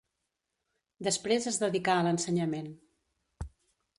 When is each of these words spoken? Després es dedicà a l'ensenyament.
Després 1.07 1.45
es 1.51 1.59
dedicà 1.65 1.97
a 1.99 2.07
l'ensenyament. 2.09 2.73